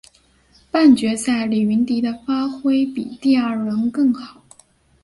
[0.71, 4.41] 半决赛李云迪的发挥比第二轮更好。